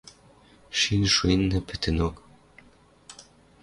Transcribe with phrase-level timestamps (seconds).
[0.79, 2.15] Шин шуэннӓ пӹтӹнок.